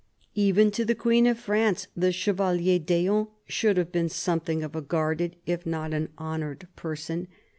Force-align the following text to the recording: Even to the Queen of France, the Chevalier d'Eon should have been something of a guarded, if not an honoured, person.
Even 0.33 0.71
to 0.71 0.83
the 0.83 0.95
Queen 0.95 1.27
of 1.27 1.37
France, 1.37 1.85
the 1.95 2.11
Chevalier 2.11 2.79
d'Eon 2.79 3.27
should 3.45 3.77
have 3.77 3.91
been 3.91 4.09
something 4.09 4.63
of 4.63 4.75
a 4.75 4.81
guarded, 4.81 5.35
if 5.45 5.63
not 5.63 5.93
an 5.93 6.09
honoured, 6.19 6.67
person. 6.75 7.27